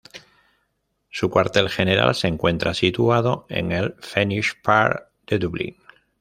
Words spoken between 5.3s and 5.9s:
Dublín.